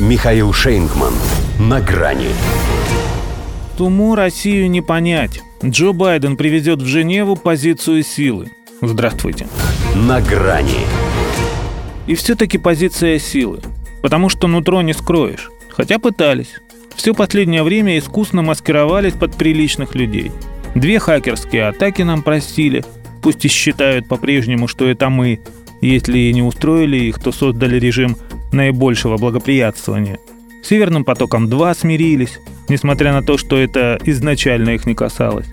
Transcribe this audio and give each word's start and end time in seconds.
Михаил 0.00 0.52
Шейнгман. 0.52 1.14
На 1.60 1.80
грани. 1.80 2.30
Туму 3.78 4.16
Россию 4.16 4.68
не 4.68 4.82
понять. 4.82 5.40
Джо 5.64 5.92
Байден 5.92 6.36
привезет 6.36 6.82
в 6.82 6.86
Женеву 6.86 7.36
позицию 7.36 8.02
силы. 8.02 8.50
Здравствуйте. 8.82 9.46
На 9.94 10.20
грани. 10.20 10.80
И 12.08 12.16
все-таки 12.16 12.58
позиция 12.58 13.20
силы. 13.20 13.60
Потому 14.02 14.28
что 14.30 14.48
нутро 14.48 14.82
не 14.82 14.94
скроешь. 14.94 15.48
Хотя 15.68 16.00
пытались. 16.00 16.56
Все 16.96 17.14
последнее 17.14 17.62
время 17.62 17.96
искусно 17.96 18.42
маскировались 18.42 19.12
под 19.12 19.36
приличных 19.36 19.94
людей. 19.94 20.32
Две 20.74 20.98
хакерские 20.98 21.68
атаки 21.68 22.02
нам 22.02 22.22
простили. 22.22 22.84
Пусть 23.22 23.44
и 23.44 23.48
считают 23.48 24.08
по-прежнему, 24.08 24.66
что 24.66 24.88
это 24.88 25.08
мы. 25.08 25.38
Если 25.80 26.18
и 26.18 26.32
не 26.32 26.42
устроили 26.42 26.96
их, 26.96 27.20
то 27.20 27.30
создали 27.30 27.78
режим 27.78 28.16
наибольшего 28.54 29.16
благоприятствования. 29.16 30.18
Северным 30.62 31.04
потоком-2 31.04 31.78
смирились, 31.78 32.40
несмотря 32.68 33.12
на 33.12 33.22
то, 33.22 33.36
что 33.36 33.58
это 33.58 33.98
изначально 34.04 34.70
их 34.70 34.86
не 34.86 34.94
касалось. 34.94 35.48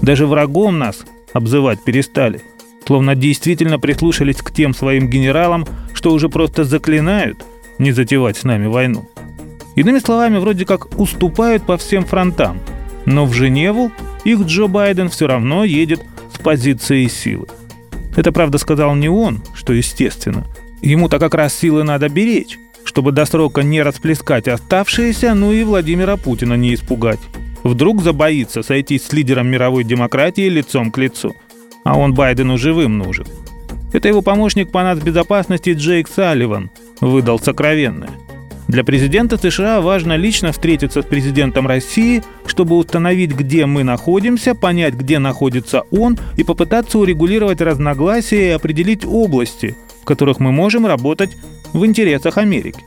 Даже 0.00 0.26
врагом 0.26 0.78
нас 0.78 1.04
обзывать 1.34 1.84
перестали, 1.84 2.40
словно 2.86 3.14
действительно 3.14 3.78
прислушались 3.78 4.38
к 4.38 4.50
тем 4.50 4.74
своим 4.74 5.08
генералам, 5.08 5.66
что 5.92 6.12
уже 6.12 6.28
просто 6.28 6.64
заклинают 6.64 7.44
не 7.78 7.92
затевать 7.92 8.36
с 8.36 8.44
нами 8.44 8.66
войну. 8.66 9.08
Иными 9.74 9.98
словами, 9.98 10.38
вроде 10.38 10.64
как 10.64 10.98
уступают 10.98 11.66
по 11.66 11.76
всем 11.76 12.04
фронтам, 12.04 12.60
но 13.04 13.26
в 13.26 13.32
Женеву 13.32 13.90
их 14.24 14.40
Джо 14.42 14.66
Байден 14.66 15.08
все 15.08 15.26
равно 15.26 15.64
едет 15.64 16.00
с 16.32 16.38
позиции 16.38 17.06
силы. 17.06 17.48
Это, 18.16 18.30
правда, 18.32 18.58
сказал 18.58 18.94
не 18.94 19.08
он, 19.08 19.42
что 19.54 19.72
естественно. 19.72 20.46
Ему-то 20.84 21.18
как 21.18 21.34
раз 21.34 21.54
силы 21.54 21.82
надо 21.82 22.10
беречь, 22.10 22.58
чтобы 22.84 23.12
до 23.12 23.24
срока 23.24 23.62
не 23.62 23.80
расплескать 23.80 24.48
оставшиеся, 24.48 25.32
ну 25.32 25.50
и 25.50 25.64
Владимира 25.64 26.18
Путина 26.18 26.58
не 26.58 26.74
испугать. 26.74 27.20
Вдруг 27.62 28.02
забоится 28.02 28.62
сойтись 28.62 29.06
с 29.06 29.12
лидером 29.14 29.46
мировой 29.46 29.84
демократии 29.84 30.46
лицом 30.46 30.90
к 30.90 30.98
лицу. 30.98 31.34
А 31.84 31.98
он 31.98 32.12
Байдену 32.12 32.58
живым 32.58 32.98
нужен. 32.98 33.24
Это 33.94 34.08
его 34.08 34.20
помощник 34.20 34.70
по 34.70 34.82
нацбезопасности 34.82 35.70
Джейк 35.70 36.06
Салливан 36.06 36.70
выдал 37.00 37.38
сокровенное. 37.38 38.10
Для 38.68 38.84
президента 38.84 39.38
США 39.38 39.80
важно 39.80 40.16
лично 40.16 40.52
встретиться 40.52 41.00
с 41.00 41.06
президентом 41.06 41.66
России, 41.66 42.22
чтобы 42.44 42.76
установить, 42.76 43.32
где 43.34 43.64
мы 43.64 43.84
находимся, 43.84 44.54
понять, 44.54 44.92
где 44.92 45.18
находится 45.18 45.84
он, 45.90 46.18
и 46.36 46.44
попытаться 46.44 46.98
урегулировать 46.98 47.62
разногласия 47.62 48.48
и 48.48 48.52
определить 48.52 49.06
области, 49.06 49.76
в 50.04 50.06
которых 50.06 50.38
мы 50.38 50.52
можем 50.52 50.84
работать 50.84 51.30
в 51.72 51.86
интересах 51.86 52.36
Америки. 52.36 52.84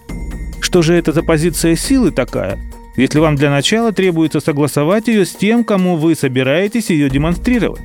Что 0.59 0.83
же 0.83 0.93
это 0.93 1.11
за 1.11 1.23
позиция 1.23 1.75
силы 1.75 2.11
такая, 2.11 2.59
если 2.95 3.17
вам 3.17 3.35
для 3.35 3.49
начала 3.49 3.91
требуется 3.91 4.39
согласовать 4.39 5.07
ее 5.07 5.25
с 5.25 5.31
тем, 5.31 5.63
кому 5.63 5.95
вы 5.95 6.13
собираетесь 6.13 6.91
ее 6.91 7.09
демонстрировать? 7.09 7.81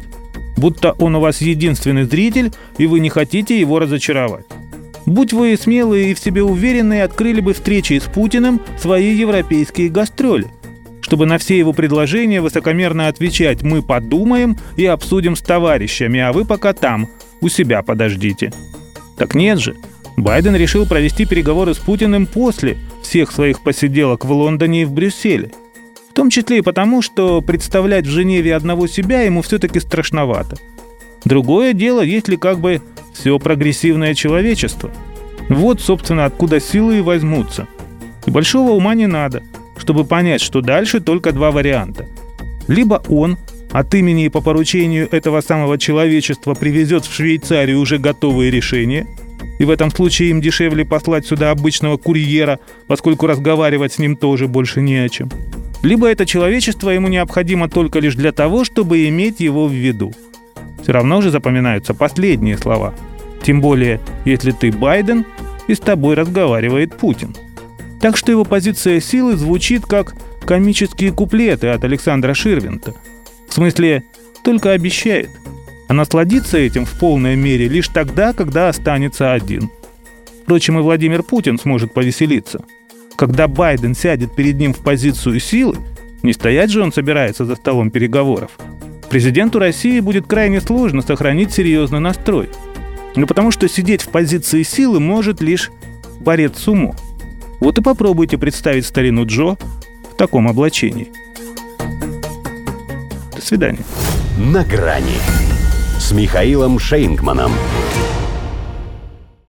Будто 0.59 0.93
он 0.99 1.15
у 1.15 1.21
вас 1.21 1.41
единственный 1.41 2.05
зритель, 2.05 2.53
и 2.77 2.87
вы 2.87 3.01
не 3.01 3.09
хотите 3.09 3.59
его 3.59 3.79
разочаровать. 3.79 4.45
Будь 5.07 5.33
вы 5.33 5.57
смелые 5.57 6.11
и 6.11 6.15
в 6.15 6.19
себе 6.19 6.43
уверенные, 6.43 7.03
открыли 7.03 7.41
бы 7.41 7.55
встречи 7.55 7.99
с 7.99 8.03
Путиным 8.03 8.61
свои 8.79 9.15
европейские 9.15 9.89
гастроли, 9.89 10.49
чтобы 11.01 11.25
на 11.25 11.39
все 11.39 11.59
его 11.59 11.73
предложения 11.73 12.43
высокомерно 12.43 13.09
отвечать 13.09 13.63
«мы 13.63 13.81
подумаем 13.81 14.59
и 14.77 14.85
обсудим 14.85 15.37
с 15.37 15.41
товарищами, 15.41 16.21
а 16.21 16.33
вы 16.33 16.45
пока 16.45 16.75
там, 16.75 17.09
у 17.41 17.49
себя 17.49 17.83
подождите». 17.83 18.53
Так 19.17 19.35
нет 19.35 19.59
же. 19.59 19.77
Байден 20.17 20.55
решил 20.55 20.87
провести 20.87 21.25
переговоры 21.25 21.75
с 21.75 21.79
Путиным 21.79 22.27
после 22.27 22.79
всех 23.03 23.33
своих 23.33 23.61
посиделок 23.63 24.25
в 24.25 24.33
Лондоне 24.33 24.83
и 24.83 24.85
в 24.85 24.93
Брюсселе. 24.93 25.51
В 26.11 26.15
том 26.15 26.29
числе 26.29 26.59
и 26.59 26.63
потому, 26.63 27.01
что 27.01 27.41
представлять 27.41 28.07
в 28.07 28.11
Женеве 28.11 28.55
одного 28.55 28.87
себя 28.87 29.23
ему 29.23 29.43
все-таки 29.43 29.81
страшновато. 29.81 30.57
Другое 31.25 31.73
дело, 31.73 32.03
если 32.03 32.37
как 32.37 32.59
бы 32.59 32.83
все 33.15 33.39
прогрессивное 33.39 34.15
человечество. 34.15 34.91
Вот, 35.49 35.81
собственно, 35.81 36.25
откуда 36.25 36.61
силы 36.61 36.99
и 36.99 37.03
возьмутся. 37.03 37.67
И 38.27 38.31
большого 38.31 38.73
ума 38.73 38.95
не 38.95 39.07
надо, 39.07 39.43
чтобы 39.79 40.05
понять, 40.05 40.41
что 40.41 40.61
дальше 40.61 41.01
только 41.01 41.33
два 41.33 41.51
варианта. 41.51 42.07
Либо 42.69 43.03
он 43.09 43.39
от 43.73 43.95
имени 43.95 44.27
и 44.27 44.29
по 44.29 44.41
поручению 44.41 45.09
этого 45.11 45.41
самого 45.41 45.79
человечества 45.79 46.55
привезет 46.55 47.05
в 47.05 47.15
Швейцарию 47.15 47.81
уже 47.81 47.99
готовые 47.99 48.51
решения, 48.51 49.07
и 49.59 49.65
в 49.65 49.71
этом 49.71 49.91
случае 49.91 50.31
им 50.31 50.41
дешевле 50.41 50.85
послать 50.85 51.27
сюда 51.27 51.51
обычного 51.51 51.97
курьера, 51.97 52.61
поскольку 52.87 53.27
разговаривать 53.27 53.95
с 53.95 53.99
ним 53.99 54.17
тоже 54.17 54.47
больше 54.49 54.81
не 54.81 54.97
о 54.97 55.09
чем. 55.09 55.31
Либо 55.83 56.07
это 56.09 56.27
человечество 56.27 56.91
ему 56.91 57.09
необходимо 57.09 57.69
только 57.69 57.99
лишь 57.99 58.15
для 58.15 58.33
того, 58.33 58.65
чтобы 58.65 59.09
иметь 59.09 59.41
его 59.41 59.67
в 59.67 59.73
виду– 59.73 60.13
все 60.83 60.93
равно 60.93 61.21
же 61.21 61.31
запоминаются 61.31 61.95
последние 61.95 62.59
слова. 62.59 62.95
Тем 63.43 63.61
более, 63.61 64.01
если 64.25 64.51
ты 64.51 64.73
Байден 64.73 65.25
и 65.69 65.75
с 65.75 65.79
тобой 65.79 66.15
разговаривает 66.15 66.97
Путин. 66.97 67.35
Так 68.01 68.17
что 68.17 68.33
его 68.33 68.45
позиция 68.45 69.01
силы 69.01 69.37
звучит 69.37 69.87
как 69.87 70.15
комические 70.45 71.13
куплеты 71.13 71.69
от 71.69 71.85
Александра 71.85 72.35
Ширвинта. 72.35 72.95
В 73.53 73.55
смысле, 73.55 74.03
только 74.43 74.73
обещает. 74.73 75.31
А 75.89 75.93
насладиться 75.93 76.57
этим 76.57 76.87
в 76.87 76.99
полной 76.99 77.37
мере 77.37 77.69
лишь 77.69 77.89
тогда, 77.89 78.33
когда 78.33 78.69
останется 78.69 79.33
один. 79.33 79.71
Впрочем, 80.43 80.79
и 80.79 80.83
Владимир 80.83 81.23
Путин 81.23 81.59
сможет 81.59 81.93
повеселиться. 81.93 82.65
Когда 83.15 83.49
Байден 83.49 83.95
сядет 83.95 84.35
перед 84.35 84.57
ним 84.57 84.73
в 84.73 84.79
позицию 84.79 85.39
силы, 85.39 85.77
не 86.23 86.33
стоять 86.33 86.71
же 86.71 86.83
он 86.83 86.93
собирается 86.93 87.45
за 87.45 87.55
столом 87.55 87.91
переговоров– 87.91 88.53
Президенту 89.13 89.59
России 89.59 90.01
будет 90.01 90.27
крайне 90.27 90.59
сложно 90.59 91.03
сохранить 91.03 91.53
серьезный 91.53 92.01
настрой. 92.01 92.49
Ну 93.15 93.27
потому 93.27 93.51
что 93.51 93.69
сидеть 93.69 94.01
в 94.01 94.09
позиции 94.09 94.63
силы 94.63 95.01
может 95.01 95.43
лишь 95.43 95.71
борец 96.21 96.57
сумо. 96.57 96.97
Вот 97.61 97.77
и 97.77 97.83
попробуйте 97.83 98.39
представить 98.39 98.87
старину 98.87 99.27
Джо 99.27 99.59
в 100.11 100.17
таком 100.17 100.49
облачении. 100.49 101.13
Свидания. 103.43 103.85
На 104.39 104.65
грани 104.65 105.19
с 105.99 106.13
Михаилом 106.13 106.79
Шейнгманом. 106.79 107.53